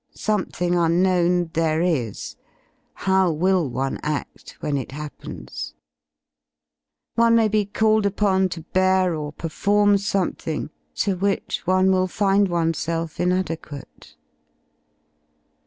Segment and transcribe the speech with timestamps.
[0.15, 2.35] Something unknown^ there is.
[2.95, 4.25] How will one ad
[4.59, 5.75] when it happens
[7.15, 11.91] F"^ One mayTe* 68 f called upon to bear or perform something to which one
[11.91, 14.15] will find oneself inadequate.